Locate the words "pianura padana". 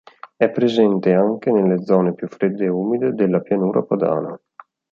3.41-4.35